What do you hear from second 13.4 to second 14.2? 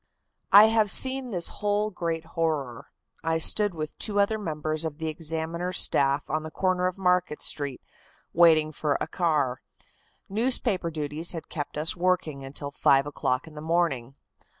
in the morning.